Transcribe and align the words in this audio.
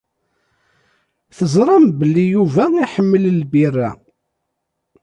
Teẓram 1.37 1.85
belli 1.99 2.25
Yuba 2.33 2.65
iḥemmel 2.83 3.23
lbirra. 3.41 3.91